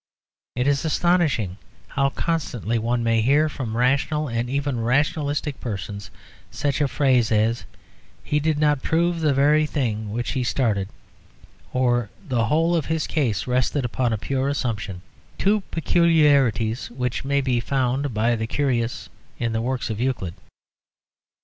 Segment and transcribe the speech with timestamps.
[0.55, 1.57] It is astonishing
[1.89, 6.09] how constantly one may hear from rational and even rationalistic persons
[6.49, 7.65] such a phrase as
[8.23, 10.89] "He did not prove the very thing with which he started,"
[11.71, 15.03] or, "The whole of his case rested upon a pure assumption,"
[15.37, 19.07] two peculiarities which may be found by the curious
[19.37, 20.33] in the works of Euclid.